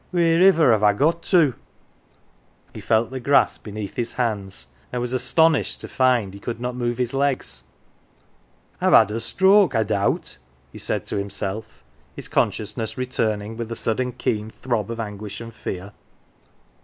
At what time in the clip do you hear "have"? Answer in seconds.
0.71-0.81